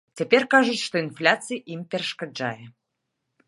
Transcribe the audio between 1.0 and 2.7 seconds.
інфляцыя ім перашкаджае.